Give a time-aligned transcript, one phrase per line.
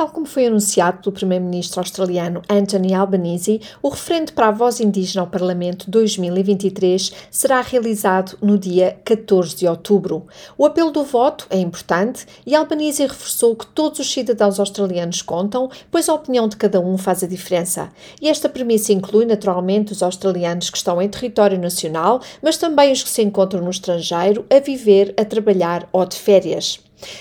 [0.00, 5.20] Tal como foi anunciado pelo primeiro-ministro australiano Anthony Albanese, o referendo para a voz indígena
[5.20, 10.26] ao Parlamento 2023 será realizado no dia 14 de outubro.
[10.56, 15.70] O apelo do voto é importante e Albanese reforçou que todos os cidadãos australianos contam,
[15.90, 17.90] pois a opinião de cada um faz a diferença.
[18.22, 23.02] E esta premissa inclui naturalmente os australianos que estão em território nacional, mas também os
[23.02, 26.80] que se encontram no estrangeiro a viver, a trabalhar ou de férias.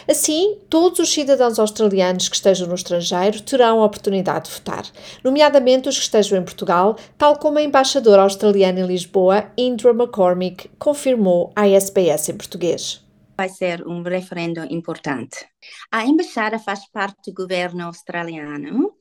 [0.10, 4.86] Assim, todos os cidadãos australianos que estejam no estrangeiro terão a oportunidade de votar,
[5.24, 10.70] nomeadamente os que estejam em Portugal, tal como a embaixadora australiana em Lisboa, Indra McCormick,
[10.78, 13.04] confirmou à SBS em português.
[13.38, 15.48] Vai ser um referendo importante.
[15.90, 18.94] A embaixada faz parte do governo australiano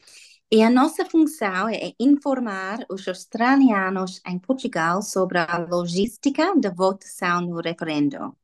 [0.51, 7.43] e a nossa função é informar os australianos em Portugal sobre a logística da votação
[7.43, 8.35] no referendo.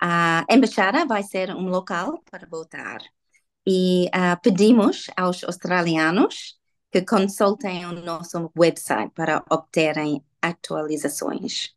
[0.00, 3.00] A embaixada vai ser um local para votar.
[3.66, 6.58] E uh, pedimos aos australianos
[6.92, 11.74] que consultem o nosso website para obterem atualizações.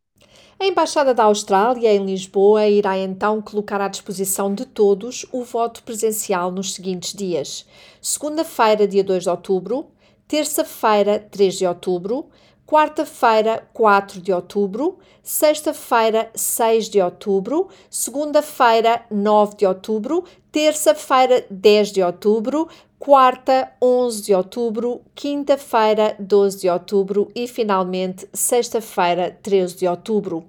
[0.59, 5.83] A Embaixada da Austrália em Lisboa irá então colocar à disposição de todos o voto
[5.83, 7.65] presencial nos seguintes dias:
[8.01, 9.91] segunda-feira, dia 2 de outubro,
[10.27, 12.29] terça-feira, 3 de outubro,
[12.67, 22.03] quarta-feira, 4 de outubro, sexta-feira, 6 de outubro, segunda-feira, 9 de outubro, terça-feira, 10 de
[22.03, 22.67] outubro,
[22.99, 27.31] quarta, 11 de outubro, quinta-feira, 12 de outubro.
[27.33, 30.43] E, finalmente, sexta-feira, 13 de outubro.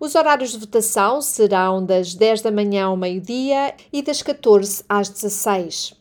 [0.00, 5.10] Os horários de votação serão das 10 da manhã ao meio-dia e das 14 às
[5.10, 5.97] 16.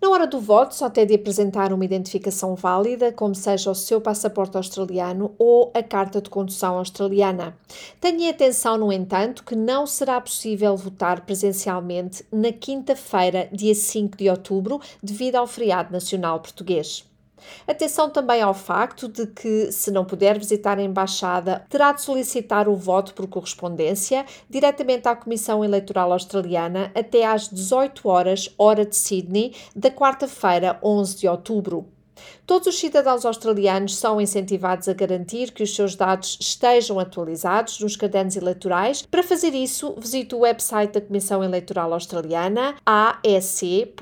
[0.00, 4.00] Na hora do voto, só tem de apresentar uma identificação válida, como seja o seu
[4.00, 7.56] passaporte australiano ou a carta de condução australiana.
[8.00, 14.30] Tenha atenção, no entanto, que não será possível votar presencialmente na quinta-feira, dia 5 de
[14.30, 17.09] outubro, devido ao feriado nacional português.
[17.66, 22.68] Atenção também ao facto de que, se não puder visitar a embaixada, terá de solicitar
[22.68, 28.96] o voto por correspondência diretamente à Comissão Eleitoral Australiana até às 18 horas, hora de
[28.96, 31.99] Sydney, da quarta-feira, 11 de outubro.
[32.46, 37.96] Todos os cidadãos australianos são incentivados a garantir que os seus dados estejam atualizados nos
[37.96, 39.02] cadernos eleitorais.
[39.02, 44.00] Para fazer isso, visite o website da Comissão Eleitoral Australiana, aec.gov.au.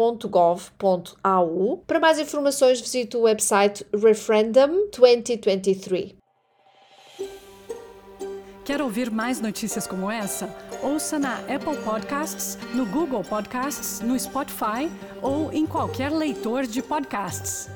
[1.86, 6.18] Para mais informações, visite o website Referendum 2023.
[8.68, 10.54] Quer ouvir mais notícias como essa?
[10.82, 14.90] Ouça na Apple Podcasts, no Google Podcasts, no Spotify
[15.22, 17.70] ou em qualquer leitor de podcasts.